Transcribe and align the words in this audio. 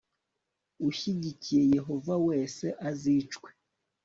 ushyigikiye 0.87 1.63
yehova 1.75 2.13
wese 2.27 2.65
azicwe 2.89 3.49